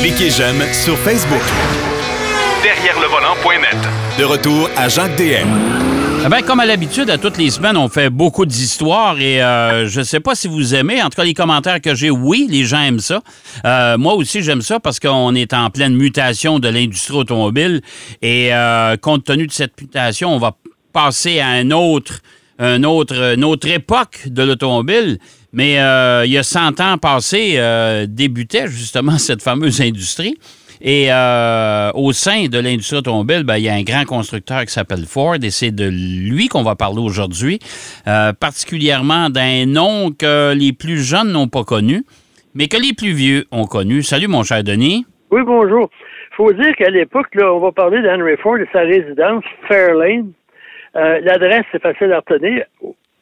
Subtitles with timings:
[0.00, 1.42] Cliquez j'aime sur Facebook.
[2.62, 3.76] Derrière le volant.net.
[4.18, 5.48] De retour à Jacques DM.
[6.24, 9.88] Eh ben, comme à l'habitude, à toutes les semaines, on fait beaucoup d'histoires et euh,
[9.88, 11.02] je ne sais pas si vous aimez.
[11.02, 13.22] En tout cas, les commentaires que j'ai, oui, les gens aiment ça.
[13.64, 17.80] Euh, moi aussi, j'aime ça parce qu'on est en pleine mutation de l'industrie automobile
[18.20, 20.56] et euh, compte tenu de cette mutation, on va
[20.92, 22.20] passer à un autre,
[22.58, 25.18] un autre, une autre époque de l'automobile.
[25.52, 27.58] Mais il y a 100 ans passés,
[28.08, 30.36] débutait justement cette fameuse industrie.
[30.82, 34.72] Et euh, au sein de l'industrie automobile, ben, il y a un grand constructeur qui
[34.72, 37.58] s'appelle Ford et c'est de lui qu'on va parler aujourd'hui,
[38.08, 42.04] euh, particulièrement d'un nom que les plus jeunes n'ont pas connu,
[42.54, 44.02] mais que les plus vieux ont connu.
[44.02, 45.04] Salut, mon cher Denis.
[45.30, 45.90] Oui, bonjour.
[46.34, 50.32] Faut dire qu'à l'époque, on va parler d'Henry Ford et sa résidence Fairlane.
[50.96, 52.64] Euh, l'adresse, c'est facile à retenir.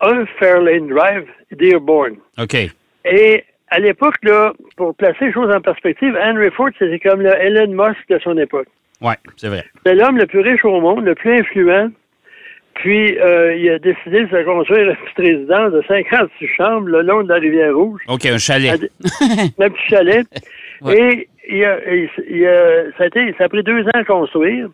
[0.01, 2.17] 1 Fairlane Drive, Dearborn.
[2.39, 2.57] OK.
[3.05, 7.33] Et à l'époque, là, pour placer les choses en perspective, Henry Ford, c'était comme le
[7.35, 8.69] Elon Musk de son époque.
[9.01, 9.65] Oui, c'est vrai.
[9.85, 11.91] C'est l'homme le plus riche au monde, le plus influent.
[12.75, 17.03] Puis, euh, il a décidé de se construire une petite résidence de 56 chambres le
[17.03, 18.01] long de la rivière Rouge.
[18.07, 18.91] OK, un chalet.
[19.59, 20.27] un petit chalet.
[20.87, 21.79] Et il a,
[22.97, 24.69] ça, a été, ça a pris deux ans à construire.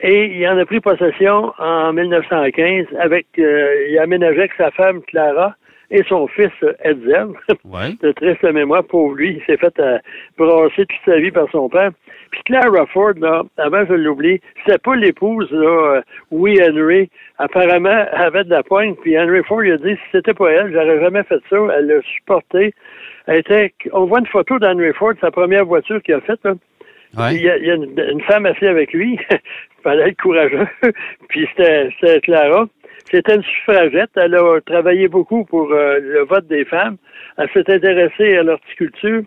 [0.00, 4.70] Et il en a pris possession en 1915 avec, euh, il a aménagé avec sa
[4.70, 5.54] femme Clara
[5.90, 6.52] et son fils
[6.84, 7.28] Edsel.
[7.64, 7.94] Ouais.
[8.00, 9.98] de triste mémoire, pour lui, il s'est fait euh,
[10.38, 11.90] brasser toute sa vie par son père.
[12.30, 17.08] Puis Clara Ford, là, avant je l'oublie, c'était pas l'épouse, là, euh, oui, Henry.
[17.38, 20.50] Apparemment, elle avait de la pointe, puis Henry Ford il a dit si c'était pas
[20.50, 21.56] elle, j'aurais jamais fait ça.
[21.76, 22.74] Elle l'a supporté.
[23.26, 26.54] Elle était, on voit une photo d'Henry Ford, sa première voiture qu'il a faite, là.
[27.30, 29.18] Il, y a, une, femme assise avec lui.
[29.30, 30.66] il fallait être courageux.
[31.28, 32.66] puis c'était Clara.
[33.10, 34.10] C'était une suffragette.
[34.16, 36.96] Elle a travaillé beaucoup pour euh, le vote des femmes.
[37.38, 39.22] Elle s'est intéressée à l'horticulture.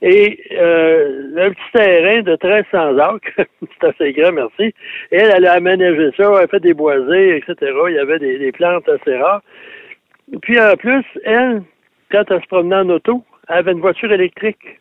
[0.00, 3.32] Et euh, un petit terrain de 1300 acres,
[3.80, 4.74] c'est assez grand, merci.
[5.10, 7.72] Et elle, elle a aménagé ça, elle a fait des boisés, etc.
[7.88, 9.42] Il y avait des, plantes assez rares.
[10.42, 11.62] Puis en plus, elle,
[12.12, 14.80] quand elle se promenait en auto, elle avait une voiture électrique.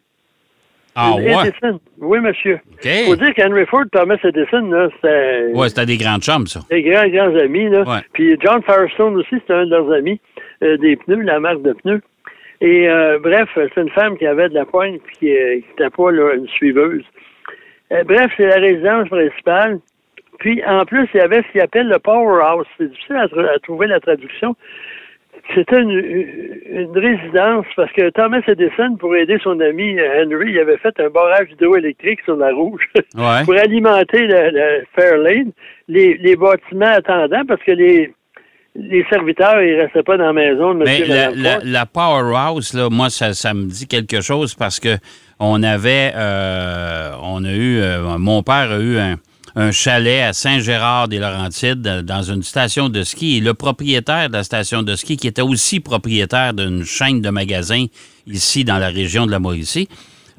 [1.00, 1.52] Ah ouais?
[2.00, 2.60] Oui, monsieur.
[2.84, 5.52] Il faut dire qu'Henry Ford, Thomas Edison, là, c'était...
[5.54, 6.62] Oui, c'était des grandes chambres, ça.
[6.72, 8.02] Des grands, grands amis, là.
[8.14, 10.20] Puis John Firestone aussi, c'était un de leurs amis,
[10.64, 12.02] euh, des pneus, la marque de pneus.
[12.62, 15.90] Et euh, bref, c'est une femme qui avait de la pointe puis qui n'était euh,
[15.92, 17.06] pas là, une suiveuse.
[17.92, 19.80] bref, c'est la résidence principale.
[20.40, 22.66] Puis en plus, il y avait ce qu'il appelle le powerhouse.
[22.80, 24.56] C'est difficile à trouver la traduction.
[25.56, 30.94] C'était une, résidence parce que Thomas Edison, pour aider son ami Henry, il avait fait
[31.00, 32.88] un barrage hydroélectrique sur la Rouge
[33.46, 35.52] pour alimenter le, Fairlane,
[35.88, 38.14] les, bâtiments attendants parce que les,
[38.76, 43.10] les serviteurs, ils restaient pas dans la maison de Mais la, la, Powerhouse, là, moi,
[43.10, 44.98] ça, ça, me dit quelque chose parce que
[45.40, 49.16] on avait, euh, on a eu, euh, mon père a eu un,
[49.58, 53.38] un chalet à Saint-Gérard-des-Laurentides dans une station de ski.
[53.38, 57.30] Et le propriétaire de la station de ski, qui était aussi propriétaire d'une chaîne de
[57.32, 57.88] magasins
[58.28, 59.90] ici dans la région de la Mauricie,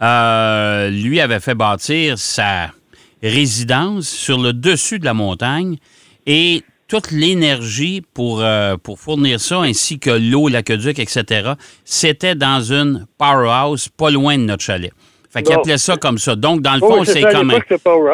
[0.01, 2.71] euh, lui avait fait bâtir sa
[3.21, 5.79] résidence sur le dessus de la montagne
[6.25, 11.55] et toute l'énergie pour, euh, pour fournir ça, ainsi que l'eau, l'aqueduc, etc.,
[11.85, 14.93] c'était dans une powerhouse pas loin de notre chalet.
[15.31, 16.37] Fait qu'il appelait ça comme ça.
[16.37, 17.53] Donc, dans le fond, c'est comme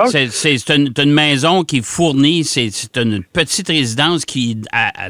[0.06, 4.56] c'est une, une, maison qui fournit, c'est une petite résidence qui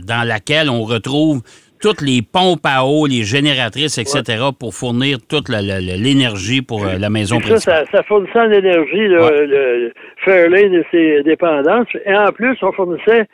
[0.03, 1.43] dans laquelle on retrouve
[1.81, 7.11] toutes les pompes à eau, les génératrices, etc., pour fournir toute l'énergie pour euh, la
[7.11, 9.93] maison ça, ça, ça, fournissait l'énergie, le
[10.25, 11.89] Fairlane et ses dépendances.
[12.07, 13.27] Et en plus, on fournissait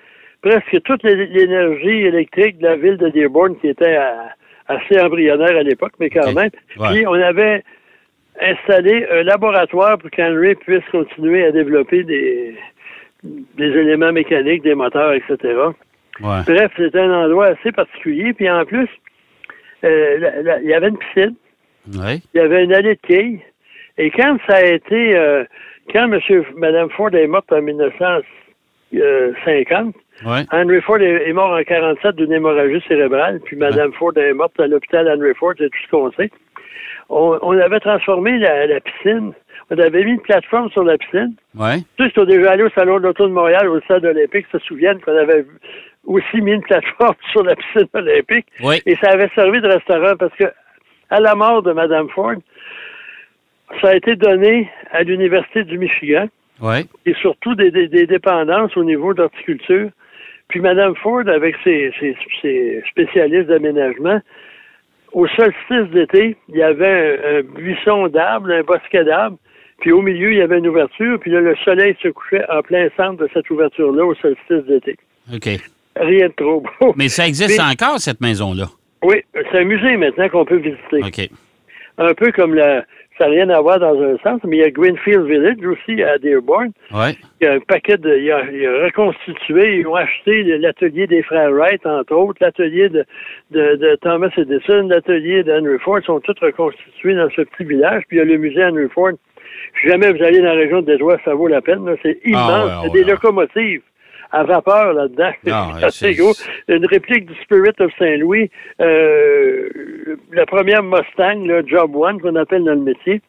[0.42, 3.96] presque toute l'énergie électrique de la ville de Dearborn, qui était
[4.66, 6.50] assez embryonnaire à l'époque, mais quand même.
[6.90, 7.62] Puis on avait
[8.40, 12.56] installer un laboratoire pour qu'Henry puisse continuer à développer des,
[13.22, 15.36] des éléments mécaniques, des moteurs, etc.
[16.20, 18.32] Bref, c'était un endroit assez particulier.
[18.32, 18.88] Puis en plus,
[19.84, 21.34] euh, il y avait une piscine.
[22.34, 23.40] Il y avait une allée de quilles.
[23.98, 25.44] Et quand ça a été, euh,
[25.92, 29.94] quand Monsieur, Mme Ford est morte en 1950,
[30.52, 34.66] Henry Ford est, mort en 47 d'une hémorragie cérébrale, puis Mme Ford est morte à
[34.66, 36.30] l'hôpital Henry Ford, c'est tout ce qu'on sait
[37.08, 39.32] on, avait transformé la, piscine.
[39.70, 41.34] On avait mis une plateforme sur la piscine.
[41.54, 41.78] Ouais.
[41.98, 45.00] Tu sais, déjà allé au Salon de l'Auto de Montréal, au Stade olympique, se souviennent
[45.00, 45.44] qu'on avait
[46.04, 48.46] aussi mis une plateforme sur la piscine olympique.
[48.86, 50.44] Et ça avait servi de restaurant parce que,
[51.10, 52.36] à la mort de Mme Ford,
[53.80, 56.28] ça a été donné à l'Université du Michigan.
[57.06, 59.88] Et surtout des, dépendances au niveau d'horticulture.
[60.48, 61.92] Puis Mme Ford, avec ses
[62.90, 64.20] spécialistes d'aménagement,
[65.12, 69.38] au solstice d'été, il y avait un, buisson d'arbres, un bosquet d'arbres,
[69.80, 72.62] puis au milieu, il y avait une ouverture, puis là, le soleil se couchait en
[72.62, 74.96] plein centre de cette ouverture-là au solstice d'été.
[75.34, 75.48] OK.
[75.96, 76.92] Rien de trop beau.
[76.96, 78.66] Mais ça existe encore, cette maison-là?
[79.02, 81.02] Oui, c'est un musée maintenant qu'on peut visiter.
[81.02, 81.30] OK.
[81.98, 82.84] Un peu comme la.
[83.20, 86.02] Ça n'a rien à voir dans un sens, mais il y a Greenfield Village aussi
[86.02, 86.72] à Dearborn.
[86.90, 87.14] Ouais.
[87.38, 88.16] Il y a un paquet de.
[88.16, 92.38] Il a, il y a reconstitué, ils ont acheté l'atelier des frères Wright, entre autres,
[92.40, 93.04] l'atelier de,
[93.50, 98.04] de, de Thomas Edison, l'atelier d'Henry Ford, sont tous reconstitués dans ce petit village.
[98.08, 99.12] Puis il y a le musée Henry Ford.
[99.82, 101.84] Si jamais vous allez dans la région de Détroit, ça vaut la peine.
[102.02, 102.40] C'est immense.
[102.42, 103.82] Ah ouais, c'est des locomotives
[104.32, 105.32] à vapeur là-dedans.
[105.44, 105.52] Ouais,
[105.90, 106.32] c'est c'est- gros.
[106.68, 108.50] Une réplique du Spirit of Saint-Louis,
[108.80, 109.68] euh,
[110.32, 113.20] la première Mustang, le Job One, qu'on appelle dans le métier.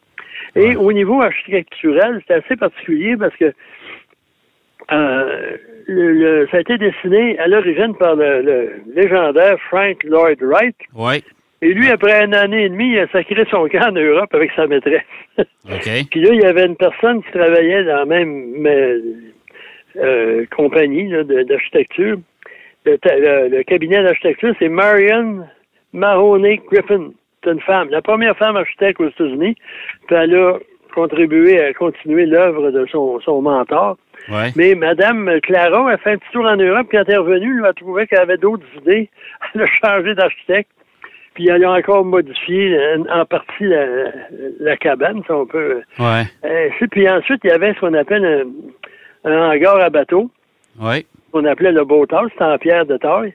[0.56, 0.76] Et Ouais.
[0.76, 3.52] au niveau architectural, c'est assez particulier parce que
[4.92, 5.56] euh,
[5.86, 10.76] le- le- ça a été dessiné à l'origine par le, le légendaire Frank Lloyd Wright.
[10.94, 11.22] Ouais.
[11.62, 14.50] Et lui, après une année et demie, il a sacré son camp en Europe avec
[14.56, 15.02] sa maîtresse.
[15.38, 15.46] OK.
[16.10, 19.00] Puis là, il y avait une personne qui travaillait dans la même euh,
[19.96, 21.10] euh, compagnie
[21.48, 22.18] d'architecture.
[22.84, 25.46] Le, le- le cabinet d'architecture, c'est Marion
[25.92, 27.10] Mahoney Griffin.
[27.44, 29.56] C'est une femme, la première femme architecte aux États-Unis.
[30.06, 30.58] Puis elle a
[30.94, 33.96] contribué à continuer l'œuvre de son, son mentor.
[34.28, 34.50] Ouais.
[34.56, 37.58] Mais Madame Clara a fait un petit tour en Europe, puis quand elle est revenue,
[37.60, 39.08] elle a trouvé qu'elle avait d'autres idées.
[39.54, 40.70] Elle a changé d'architecte,
[41.34, 43.84] puis elle a encore modifié euh, en partie la,
[44.60, 45.82] la cabane, si on peut.
[45.98, 46.22] Ouais.
[46.44, 48.42] Euh, c'est- puis ensuite, il y avait ce qu'on appelle un,
[49.24, 50.30] un hangar à bateau,
[50.80, 51.04] Ouais.
[51.32, 53.34] qu'on appelait le boathouse, c'était en pierre de taille.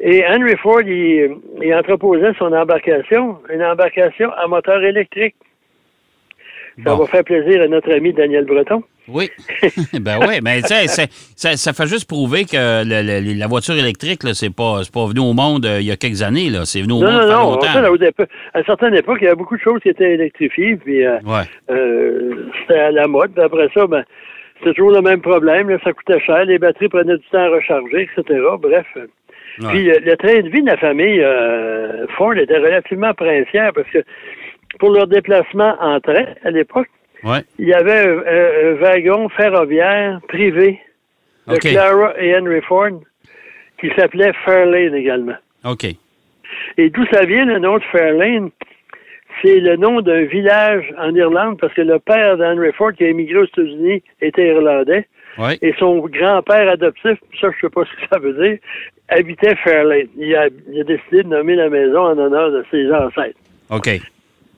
[0.00, 5.34] Et Henry Ford, il, il entreposait son embarcation, une embarcation à moteur électrique.
[6.84, 6.98] Ça Bon.
[6.98, 8.84] va faire plaisir à notre ami Daniel Breton.
[9.08, 9.28] Oui.
[10.00, 13.74] ben oui, mais tu sais, ça, ça fait juste prouver que le- le- la voiture
[13.74, 16.64] électrique, là, c'est pas, pas venu au monde euh, il y a quelques années, là.
[16.64, 17.50] C'est venu au Non, monde non, non.
[17.52, 17.66] longtemps.
[17.72, 19.88] Fait, à, une époque- à une certaine époque, il y avait beaucoup de choses qui
[19.88, 21.42] étaient électrifiées, puis euh, Ouais.
[21.70, 23.32] euh, c'était à la mode.
[23.32, 24.04] Puis après ça, ben,
[24.58, 25.68] c'était toujours le même problème.
[25.70, 28.40] là, ça coûtait cher, les batteries prenaient du temps à recharger, etc.
[28.60, 28.86] Bref.
[28.96, 29.68] Ouais.
[29.70, 33.88] Puis le, le train de vie de la famille euh, Ford était relativement princière parce
[33.90, 33.98] que
[34.78, 36.88] pour leur déplacement en train à l'époque,
[37.24, 37.40] Ouais.
[37.58, 40.78] il y avait un, un- un wagon ferroviaire privé
[41.48, 41.60] de OK.
[41.60, 42.90] Clara et Henry Ford
[43.80, 45.34] qui s'appelait Fairlane également.
[45.64, 45.84] OK.
[46.76, 48.50] Et d'où ça vient le nom de Fairlane?
[49.42, 53.08] C'est le nom d'un village en Irlande parce que le père d'Henry Ford qui a
[53.08, 55.06] émigré aux États-Unis était irlandais
[55.62, 58.58] et son grand-père adoptif, ça je sais pas ce que ça veut dire,
[59.08, 60.08] habitait Fairlane.
[60.16, 63.38] Il a, il a décidé de nommer la maison en honneur de ses ancêtres.
[63.70, 63.88] OK.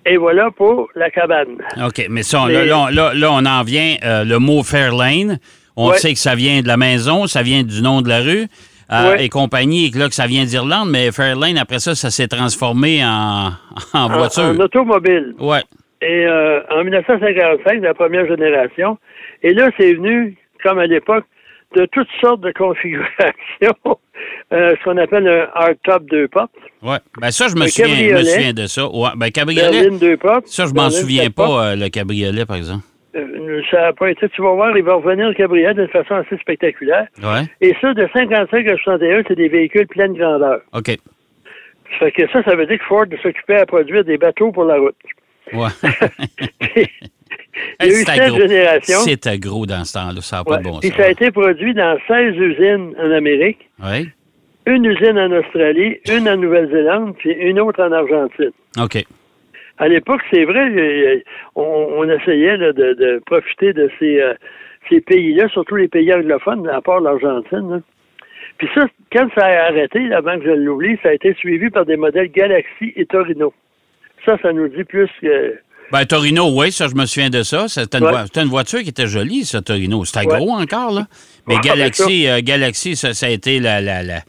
[0.06, 1.58] Et voilà pour la cabane.
[1.84, 2.06] OK.
[2.08, 5.38] Mais ça, là, là, là, là, on en vient, euh, le mot Fairlane.
[5.76, 5.96] On Ouais.
[5.98, 8.46] sait que ça vient de la maison, ça vient du nom de la rue.
[8.92, 9.24] Euh, Ouais.
[9.24, 12.28] Et compagnie, et que là, que ça vient d'Irlande, mais Fairlane, après ça, ça s'est
[12.28, 13.50] transformé en,
[13.94, 14.42] en voiture.
[14.44, 15.34] En, automobile.
[15.38, 15.62] Ouais.
[16.02, 18.98] Et euh, en 1955, la première génération.
[19.42, 21.24] Et là, c'est venu, comme à l'époque,
[21.76, 23.98] de toutes sortes de configurations.
[24.52, 26.50] Euh, ce qu'on appelle un hardtop deux portes.
[26.82, 26.98] Ouais.
[27.20, 28.24] Ben ça, je me souviens, je me cabriolet.
[28.32, 28.86] souviens de ça.
[28.88, 29.08] Ouais.
[29.16, 30.46] Ben cabriolet, Berline deux portes.
[30.48, 32.84] ça, je m'en souviens pas, euh, le cabriolet, par exemple.
[33.50, 34.28] Euh, ça n'a pas été.
[34.28, 37.06] Tu vas voir, il va revenir le cabriolet d'une façon assez spectaculaire.
[37.22, 37.42] Ouais.
[37.60, 40.60] Et ça, de 55 à 61, c'est des véhicules pleine grandeur.
[40.72, 40.88] OK.
[41.98, 44.64] Ça fait que ça, ça veut dire que Ford s'occupait à produire des bateaux pour
[44.64, 44.94] la route.
[45.52, 45.68] Ouais.
[47.82, 48.38] Il y a eu C'était sept gros.
[48.38, 48.98] générations.
[49.00, 50.20] C'était gros dans ce temps-là.
[50.20, 50.58] Ça n'a pas Ouais.
[50.58, 50.98] de bon Puis sens.
[50.98, 53.68] ça a été produit dans 16 usines en Amérique,
[54.66, 58.52] une usine en Australie, une en Nouvelle-Zélande, puis une autre en Argentine.
[58.80, 59.04] OK.
[59.80, 61.24] À l'époque, c'est vrai,
[61.56, 61.62] on,
[61.98, 64.34] on essayait là, de, de profiter de ces, euh,
[64.88, 67.82] ces pays-là, surtout les pays anglophones, à part l'Argentine.
[68.58, 71.86] Puis ça, quand ça a arrêté, avant que je l'oublie, ça a été suivi par
[71.86, 73.52] des modèles Galaxy et Torino.
[74.26, 75.58] Ça, ça nous dit plus que...
[75.90, 77.66] Ben, Torino, oui, ça, je me souviens de ça.
[77.66, 78.12] C'était une, Ouais.
[78.36, 80.04] une voiture qui était jolie, ça, Torino.
[80.04, 80.36] C'était Ouais.
[80.38, 81.06] gros encore, là.
[81.48, 83.80] Mais Galaxy, euh, Galaxy ça, ça a été la.
[83.80, 84.20] la, la-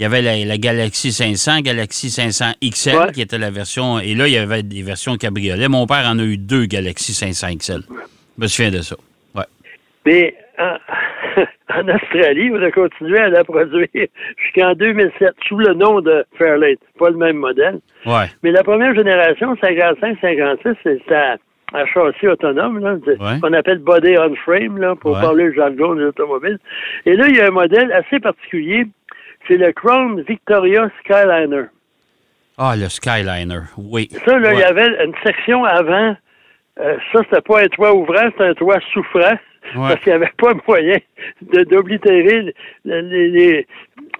[0.00, 3.12] il y avait la, la Galaxy 500, Galaxy 500 XL, Ouais.
[3.12, 3.98] qui était la version.
[4.00, 5.68] Et là, il y avait des versions cabriolet.
[5.68, 7.80] Mon père en a eu deux Galaxy 500 XL.
[7.86, 8.96] Je me souviens de ça.
[9.34, 9.44] Ouais.
[10.06, 10.76] Mais en,
[11.78, 13.86] en Australie, on a continué à la produire
[14.42, 16.76] jusqu'en 2007 sous le nom de Fairlane.
[16.98, 17.80] Pas le même modèle.
[18.06, 18.24] Ouais.
[18.42, 21.36] Mais la première génération, 55-56, c'était à,
[21.74, 23.38] à châssis autonome, là, Ouais.
[23.40, 26.58] qu'on appelle body on frame, là, pour parler le jargon des automobiles.
[27.06, 28.86] Et là, il y a un modèle assez particulier.
[29.48, 31.64] C'est le Crown Victoria Skyliner.
[32.58, 33.60] Ah, le Skyliner.
[33.78, 34.08] Oui.
[34.24, 34.60] Ça, là, il Ouais.
[34.60, 36.14] y avait une section avant.
[36.78, 39.36] euh, ça, c'était pas un toit ouvrant, c'était un toit souffrant.
[39.76, 39.88] Ouais.
[39.88, 40.96] Parce qu'il n'y avait pas moyen
[41.70, 42.54] d'oblitérer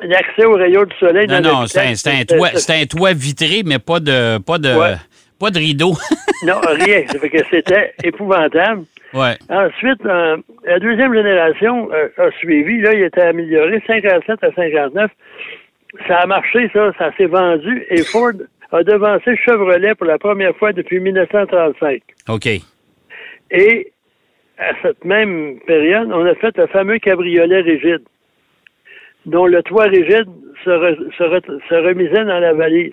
[0.03, 1.27] l'accès aux rayons du soleil.
[1.27, 4.59] Non, dans non, c'est un, c'était- toit, c'est un toit vitré, mais pas de, pas
[4.59, 4.95] de, Ouais.
[5.39, 5.93] pas de rideau.
[6.45, 7.05] Non, rien.
[7.09, 8.85] Ça fait que c'était épouvantable.
[9.15, 9.37] Ouais.
[9.49, 12.81] Ensuite, euh, la deuxième génération euh, a suivi.
[12.81, 15.11] Là, il était amélioré, 57 à 59.
[16.07, 16.93] Ça a marché, ça.
[16.99, 17.85] Ça s'est vendu.
[17.91, 18.33] Et Ford
[18.73, 22.03] a devancé Chevrolet pour la première fois depuis 1935.
[22.29, 22.47] OK.
[23.51, 23.93] Et
[24.59, 28.03] à cette même période, on a fait le fameux cabriolet rigide,
[29.27, 30.29] dont le toit rigide
[30.65, 32.93] se, re- se re- se remisait dans la valise.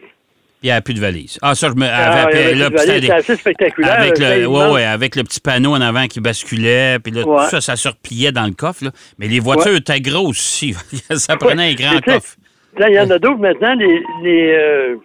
[0.63, 1.37] Il n'y a plus de valise.
[1.41, 1.85] Ah, ça, je me.
[1.85, 3.99] Ah, avait c'était assez spectaculaire.
[3.99, 7.43] Avec le, ouais, avec le petit panneau en avant qui basculait, puis là, Ouais.
[7.43, 8.85] tout ça, ça se repliait dans le coffre.
[8.85, 8.91] là.
[9.19, 10.73] Mais les voitures étaient grosses aussi.
[11.15, 12.35] ça prenait un grand coffre.
[12.77, 14.95] Là, il y en a d'autres maintenant, les, les, euh,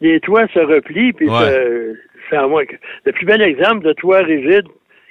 [0.00, 1.46] les toits se replient, puis moi
[3.04, 4.64] Le plus bel exemple de toit rigide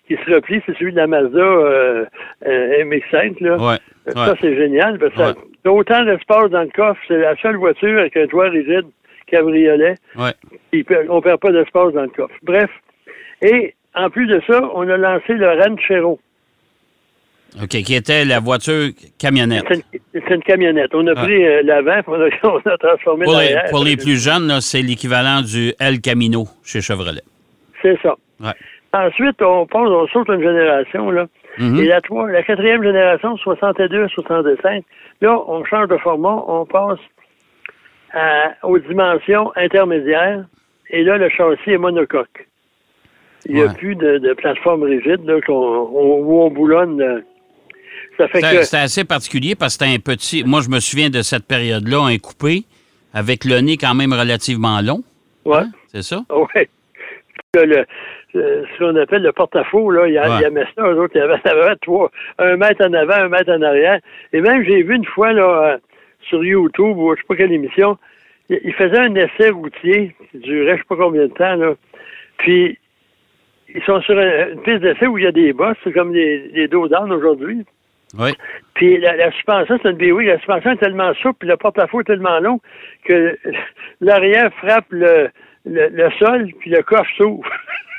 [0.07, 2.05] qui se replie, c'est celui de la Mazda euh,
[2.47, 3.35] euh, MX-5.
[3.41, 3.57] Là.
[3.57, 3.77] Ouais.
[4.13, 6.99] Ça, c'est génial, parce que ça autant d'espace dans le coffre.
[7.07, 8.85] C'est la seule voiture avec un toit rigide
[9.31, 9.95] cabriolet.
[10.15, 10.33] Ouais.
[10.71, 12.35] Puis on ne perd pas d'espace dans le coffre.
[12.43, 12.69] Bref.
[13.41, 16.19] Et en plus de ça, on a lancé le Ranchero.
[17.61, 19.65] OK, qui était la voiture camionnette.
[20.13, 20.93] C'est une, camionnette.
[20.93, 21.23] On a Ah.
[21.23, 24.81] pris euh, l'avant, on a, on a transformé Pour les, pour les plus jeunes, c'est
[24.81, 27.23] l'équivalent du El Camino chez Chevrolet.
[27.81, 28.15] C'est ça.
[28.39, 28.53] Ouais.
[28.93, 31.27] Ensuite, on passe, on saute une génération, là.
[31.57, 31.79] Mhm.
[31.79, 34.83] Et la, trois, la quatrième génération, 62 65,
[35.19, 36.99] là, on change de format, on passe
[38.13, 40.45] à- aux dimensions intermédiaires.
[40.89, 42.47] Et là, le châssis est monocoque.
[43.45, 47.01] Il n'y a plus de, de plateforme rigide, là, qu'on, on- où on boulonne.
[47.01, 47.21] euh.
[48.17, 48.63] Ça fait que.
[48.63, 50.43] c'était assez particulier parce que c'était un petit.
[50.43, 52.65] Moi, je me souviens de cette période-là, un coupé,
[53.13, 55.01] avec le nez quand même relativement long.
[55.45, 55.57] Ouais.
[55.59, 55.71] Hein?
[55.87, 56.23] C'est ça?
[57.55, 57.85] Le, le-
[58.33, 60.47] le- ce qu'on appelle le porte-à-faux, là, il y, a, Ouais.
[60.49, 63.51] il ça, eux autres, il y avait, avait trois, un mètre en avant, un mètre
[63.51, 63.99] en arrière.
[64.33, 65.77] Et même, j'ai vu une fois, là, euh,
[66.23, 67.97] sur YouTube, ou je sais pas quelle émission,
[68.49, 71.73] il, faisait un essai routier qui durait je sais pas combien de temps, là.
[72.37, 72.77] Puis,
[73.73, 76.13] ils sont sur un- une piste d'essai où il y a des bosses, c'est comme
[76.13, 77.65] les, dos d'âne aujourd'hui.
[78.19, 78.31] Oui.
[78.73, 80.21] Puis la, la suspension, c'est une BW.
[80.25, 82.59] La suspension est tellement souple, puis le porte-à-faux est tellement long
[83.05, 83.37] que
[84.01, 85.29] l'arrière frappe le,
[85.65, 87.49] le, le sol, puis le coffre s'ouvre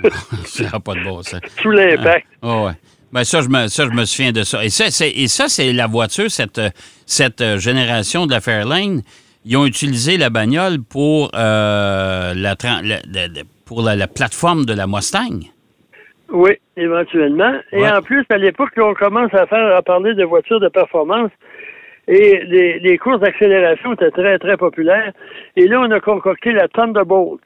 [0.45, 1.41] ça n'a pas de bon sens.
[1.61, 2.27] sous l'impact.
[2.43, 2.73] Oh, ouais.
[3.13, 4.65] Ben ça, je me, ça, je me souviens de ça.
[4.65, 6.61] Et ça, c'est, et ça, c'est la voiture, cette,
[7.07, 9.03] cette euh, génération de la Fairlane.
[9.45, 12.57] Ils ont utilisé la bagnole pour, euh, la,
[13.67, 15.41] pour la, la plateforme de la Mustang.
[16.31, 17.53] Oui, éventuellement.
[17.73, 17.91] Et Ouais.
[17.91, 21.31] en plus, à l'époque, on commence à faire à parler de voitures de performance.
[22.09, 25.13] Et les, les courses d'accélération étaient très, très populaires.
[25.57, 27.41] Et là, on a concocté la Thunderbolt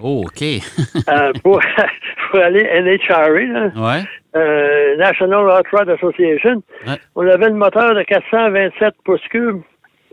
[0.00, 0.42] Oh, OK.
[1.08, 1.60] euh, pour,
[2.30, 4.04] pour aller NHRA, là, ouais.
[4.36, 6.62] Euh, National Hot Rod Association.
[6.86, 6.94] Ouais.
[7.16, 9.60] On avait le moteur de 427 pouces cubes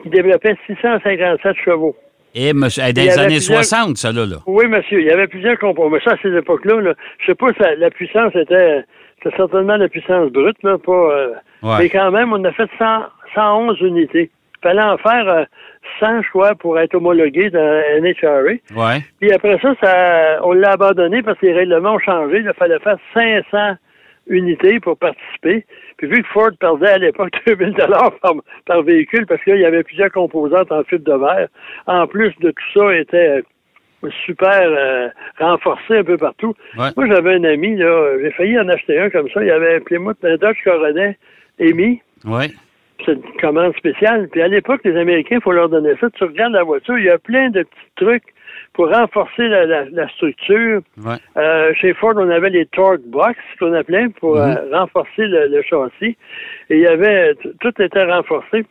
[0.03, 1.95] qui développait 657 chevaux.
[2.33, 4.25] Et monsieur, eh, dans les années plusieurs- 60, ça, là.
[4.25, 4.37] là.
[4.45, 5.89] Oui, monsieur, il y avait plusieurs composants.
[5.89, 8.83] Mais ça, à ces époques-là, là, je sais pas si la, la puissance était,
[9.23, 11.29] c'était certainement la puissance brute, là, pas, euh,
[11.63, 11.75] Ouais.
[11.79, 13.03] mais quand même, on a fait 100,
[13.35, 14.29] 111 unités.
[14.57, 15.43] Il fallait en faire euh,
[16.01, 18.41] 100, je crois, pour être homologué dans NHRA.
[18.75, 19.01] Ouais.
[19.21, 22.39] Puis après ça, ça on l'a abandonné parce que les règlements ont changé.
[22.39, 23.75] Il fallait faire 500
[24.27, 25.65] unités pour participer.
[25.97, 28.33] Puis vu que Ford perdait à l'époque 2000 dollars par,
[28.65, 31.47] par véhicule parce qu'il y avait plusieurs composantes en fibre de verre,
[31.87, 33.41] en plus de tout ça, était
[34.03, 36.53] euh, super euh, renforcé un peu partout.
[36.77, 36.89] Ouais.
[36.95, 39.41] Moi, j'avais un ami, là, j'ai failli en acheter un comme ça.
[39.41, 41.17] Il y avait un Plymouth, un Dodge Coronet
[41.59, 42.01] émis.
[42.25, 42.49] Ouais.
[43.05, 44.29] C'est une commande spéciale.
[44.31, 46.09] Puis à l'époque, les Américains, il faut leur donner ça.
[46.11, 48.34] Tu regardes la voiture, il y a plein de petits trucs
[48.75, 50.81] pour renforcer la, la- la structure.
[51.03, 51.15] Ouais.
[51.37, 55.61] Euh, chez Ford, on avait les torque box qu'on appelait pour euh, renforcer le, le
[55.63, 56.17] châssis.
[56.69, 58.65] Et il y avait tout était renforcé.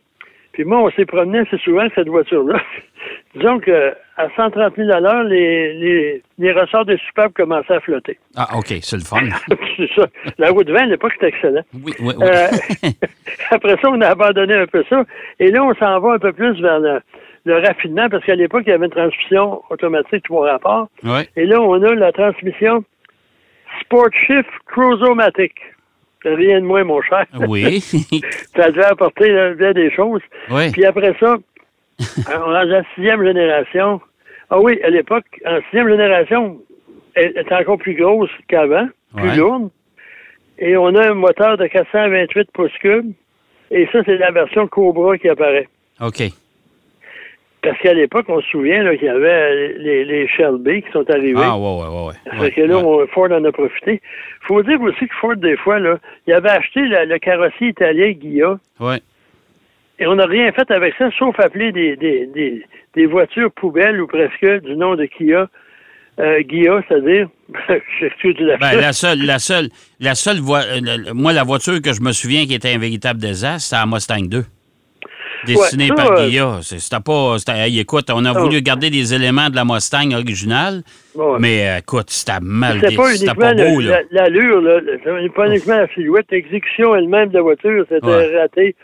[0.53, 2.61] Puis moi, on s'est promené assez souvent avec cette voiture-là.
[3.35, 7.79] Disons que à 130 000 à l'heure, les, les, les ressorts des soupapes commençaient à
[7.81, 8.17] flotter.
[8.37, 9.17] Ah, OK, c'est le fun.
[9.75, 10.07] c'est ça.
[10.37, 11.61] La route 20, à l'époque, c'était excellent.
[11.73, 12.25] Oui, oui, oui.
[12.25, 12.47] Euh,
[13.51, 15.03] après ça, on a abandonné un peu ça.
[15.39, 16.99] Et là, on s'en va un peu plus vers le,
[17.45, 20.89] le raffinement, parce qu'à l'époque, il y avait une transmission automatique trois rapports.
[21.03, 21.27] ouais.
[21.35, 22.83] Et là, on a la transmission
[23.81, 25.53] Sport Shift Cruisomatic.
[26.23, 27.25] Rien de moins, mon cher.
[27.47, 27.79] Oui.
[28.55, 30.21] Ça devait apporter là, bien des choses.
[30.49, 30.71] oui.
[30.71, 31.35] Puis après ça,
[32.47, 34.01] on est la sixième génération.
[34.49, 36.57] Ah oui, à l'époque, en sixième génération,
[37.13, 39.35] elle est encore plus grosse qu'avant, plus Ouais.
[39.35, 39.69] lourde.
[40.57, 43.11] Et on a un moteur de 428 pouces cubes.
[43.71, 45.67] Et ça, c'est la version Cobra qui apparaît.
[46.01, 46.23] OK.
[47.65, 51.41] Parce qu'à l'époque, on se souvient qu'il y avait les, les Shelby qui sont arrivés.
[51.43, 52.07] Ah, ouais, ouais, ouais.
[52.07, 52.13] ouais.
[52.25, 53.07] Ça ouais, fait que là, ouais.
[53.13, 54.01] Ford en a profité.
[54.41, 58.11] faut dire aussi que Ford, des fois, là, il avait acheté le, le carrossier italien
[58.11, 58.59] Ghia.
[58.79, 58.99] Ouais.
[59.97, 64.01] Et on n'a rien fait avec ça, sauf appeler des, des, des, des voitures poubelles
[64.01, 65.47] ou presque du nom de Kia.
[66.17, 67.27] Euh, Gia, c'est-à-dire,
[68.39, 69.69] la Ben, la seule, la seule,
[69.99, 73.61] la seule euh, moi, la voiture que je me souviens qui était un véritable désastre,
[73.69, 74.45] c'était la Mustang 2.
[75.53, 76.59] Ouais, ça, par euh, Guilla.
[76.61, 77.37] C'était pas.
[77.37, 80.81] c'était- hey, écoute, on a Ça, voulu garder des éléments de la Mustang originale,
[81.13, 81.37] Ouais.
[81.39, 83.29] mais euh, écoute, c'était mal C'était pas dessiné.
[83.29, 83.99] C'était uniquement pas beau, le- là.
[84.11, 84.79] la- l'allure, là.
[84.97, 88.37] C'était pas uniquement la silhouette, l'exécution elle-même de la voiture, c'était Ouais.
[88.39, 88.75] raté.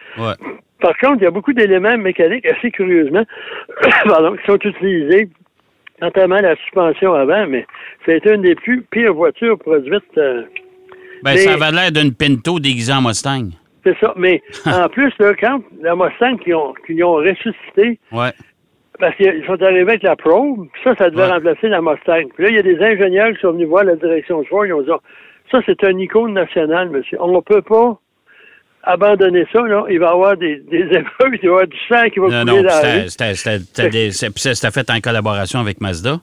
[0.79, 3.23] Par contre, il y a beaucoup d'éléments mécaniques, assez curieusement,
[4.05, 5.29] pardon, qui sont utilisés,
[6.01, 7.65] notamment la suspension avant, mais
[8.05, 10.01] c'est une des plus pires voitures produites.
[10.17, 10.41] euh,
[11.23, 13.49] Ben, ça avait l'air d'une Pinto déguisée en Mustang.
[13.83, 14.13] C'est ça.
[14.17, 16.73] Mais en plus, là, quand la Mustang qui ont,
[17.03, 18.31] ont ressuscité, Ouais.
[18.99, 21.31] parce qu'ils sont arrivés avec la Pro, puis ça, ça devait Ouais.
[21.31, 22.27] remplacer la Mustang.
[22.35, 24.67] Puis là, il y a des ingénieurs qui sont venus voir la direction de choix,
[24.67, 24.99] ils ont dit, Ah,
[25.51, 27.17] ça, c'est un icône national, monsieur.
[27.21, 27.97] On ne peut pas
[28.83, 29.85] abandonner ça, là.
[29.89, 32.27] Il va y avoir des, des épreuves, il va y avoir du sang qui va
[32.27, 34.11] Non, couler non, dans la c'était- rue.
[34.11, 36.19] c'était fait en collaboration avec Mazda.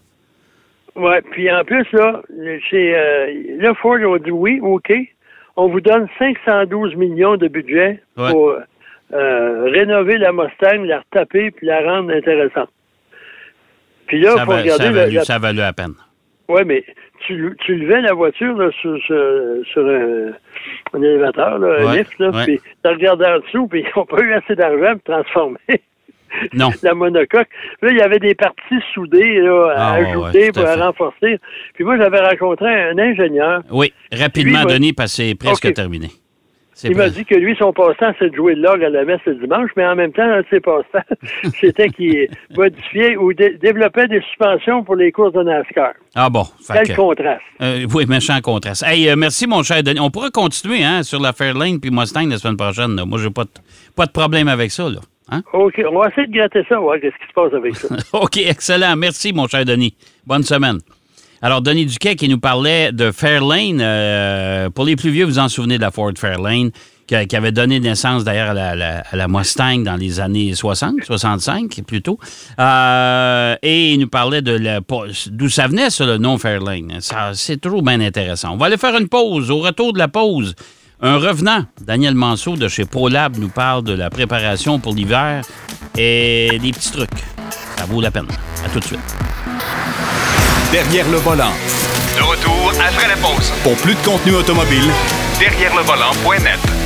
[0.97, 2.21] Ouais, puis en plus, là,
[2.69, 3.27] chez euh,
[3.61, 4.93] là, Ford, ils ont dit oui, OK,
[5.61, 8.31] on vous donne 512 millions de budget Ouais.
[8.31, 8.55] pour
[9.13, 12.71] euh, rénover la Mustang, la retaper, puis la rendre intéressante.
[14.07, 14.85] Puis là, Ça, faut va- regarder...
[14.85, 15.95] ça, valu, la- ça la peine.
[16.49, 16.85] Ouais, mais
[17.27, 19.17] tu, tu levais la voiture là, sur, sur,
[19.73, 20.31] sur un,
[20.95, 22.45] un élévateur, là, un lift, là, ouais.
[22.45, 25.59] puis tu regardais en dessous, puis ils n'ont pas eu assez d'argent pour transformer
[26.55, 26.71] Non.
[26.83, 27.49] la monocoque.
[27.81, 30.75] Puis là, il y avait des parties soudées là, à Ah, ajouter ouais, tout à
[30.77, 31.39] pour renforcer.
[31.75, 33.63] Puis moi, j'avais rencontré un ingénieur.
[33.71, 36.09] Oui, rapidement, Lui, Denis, parce que c'est presque terminé.
[36.85, 39.19] Il m'a dit que lui, son passe-temps, c'est de jouer de l'orgue à la messe
[39.27, 41.03] le dimanche, mais en même temps, un de ses passe-temps,
[41.61, 45.95] c'était qu'il modifiait ou dé- développait des suspensions pour les courses de NASCAR.
[46.15, 46.45] Ah bon.
[46.73, 47.43] Quel que- contraste.
[47.61, 48.85] Euh, oui, méchant contraste.
[48.87, 49.99] Hey, euh, merci, mon cher Denis.
[49.99, 52.95] On pourra continuer hein, sur la Fairlane puis Mustang la semaine prochaine.
[52.95, 53.05] là.
[53.05, 53.51] Moi, j'ai pas de,
[53.97, 54.85] pas de problème avec ça.
[54.89, 55.01] Là.
[55.31, 55.43] Hein?
[55.53, 57.89] OK, on va essayer de gratter ça, voir qu'est-ce qui se passe avec ça?
[58.19, 58.97] OK, excellent.
[58.97, 59.95] Merci, mon cher Denis.
[60.27, 60.79] Bonne semaine.
[61.43, 63.81] Alors, Denis Duquet qui nous parlait de Fairlane.
[63.81, 66.71] euh, pour les plus vieux, vous vous en souvenez de la Ford Fairlane,
[67.07, 70.55] qui, qui avait donné naissance d'ailleurs à la, la- à la Mustang dans les années
[70.55, 72.19] 60, 65 plutôt.
[72.59, 74.59] Euh, et il nous parlait de
[75.31, 76.99] d'où ça venait, ça, le nom Fairlane.
[77.35, 78.55] C'est toujours bien intéressant.
[78.55, 79.51] On va aller faire une pause.
[79.51, 80.55] Au retour de la pause,
[81.01, 85.43] un revenant, Daniel Manceau de chez ProLab, nous parle de la préparation pour l'hiver
[85.97, 87.11] et des petits trucs.
[87.77, 88.27] Ça vaut la peine.
[88.65, 89.17] À tout de suite.
[90.73, 91.53] Derrière le volant.
[92.17, 93.53] De retour après la pause.
[93.63, 94.91] Pour plus de contenu automobile,
[95.39, 96.78] Derrière le volant.net.